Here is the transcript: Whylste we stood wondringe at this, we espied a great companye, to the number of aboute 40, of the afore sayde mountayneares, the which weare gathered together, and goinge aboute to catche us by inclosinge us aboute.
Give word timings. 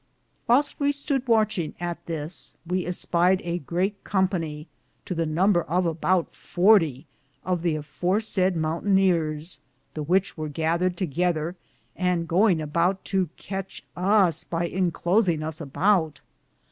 Whylste 0.49 0.79
we 0.79 0.91
stood 0.91 1.27
wondringe 1.27 1.75
at 1.79 2.03
this, 2.07 2.55
we 2.65 2.87
espied 2.87 3.39
a 3.43 3.59
great 3.59 4.03
companye, 4.03 4.65
to 5.05 5.13
the 5.13 5.27
number 5.27 5.61
of 5.61 5.83
aboute 5.85 6.33
40, 6.33 7.05
of 7.45 7.61
the 7.61 7.75
afore 7.75 8.17
sayde 8.19 8.55
mountayneares, 8.55 9.59
the 9.93 10.01
which 10.01 10.35
weare 10.39 10.49
gathered 10.49 10.97
together, 10.97 11.55
and 11.95 12.27
goinge 12.27 12.63
aboute 12.67 13.03
to 13.05 13.29
catche 13.37 13.83
us 13.95 14.43
by 14.43 14.67
inclosinge 14.67 15.43
us 15.45 15.61
aboute. 15.61 16.21